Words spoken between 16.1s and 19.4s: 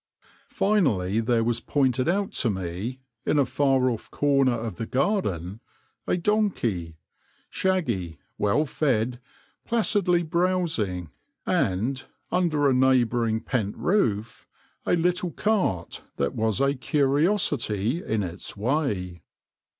that was a curiosity in its way.